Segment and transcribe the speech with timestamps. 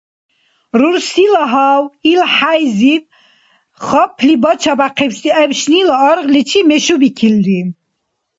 [0.79, 3.03] Рурсила гьав илхӀяйзиб
[3.85, 7.59] хапли бача-бяхъибси гӀебшнила аргъличи мешубикилри.